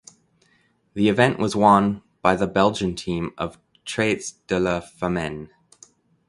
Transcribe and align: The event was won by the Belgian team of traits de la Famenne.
The 0.95 1.09
event 1.09 1.37
was 1.37 1.55
won 1.55 2.01
by 2.23 2.35
the 2.35 2.47
Belgian 2.47 2.95
team 2.95 3.33
of 3.37 3.59
traits 3.85 4.31
de 4.47 4.59
la 4.59 4.79
Famenne. 4.79 5.49